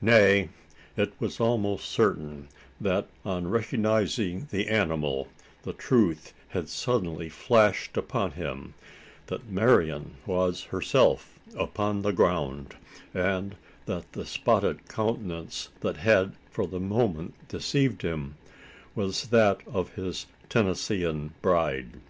Nay, 0.00 0.48
it 0.96 1.12
was 1.20 1.38
almost 1.38 1.90
certain, 1.90 2.48
that 2.80 3.08
on 3.26 3.46
recognising 3.46 4.48
the 4.50 4.68
animal, 4.68 5.28
the 5.64 5.74
truth 5.74 6.32
had 6.48 6.70
suddenly 6.70 7.28
flashed 7.28 7.98
upon 7.98 8.30
him, 8.30 8.72
that 9.26 9.50
Marian 9.50 10.16
was 10.24 10.62
herself 10.64 11.38
upon 11.58 12.00
the 12.00 12.14
ground; 12.14 12.74
and 13.12 13.54
that 13.84 14.10
the 14.12 14.24
spotted 14.24 14.88
countenance 14.88 15.68
that 15.80 15.98
had 15.98 16.36
for 16.50 16.66
the 16.66 16.80
moment 16.80 17.34
deceived 17.48 18.00
him, 18.00 18.36
was 18.94 19.26
that 19.26 19.60
of 19.68 19.92
his 19.92 20.24
Tennessean 20.48 21.34
bride. 21.42 22.00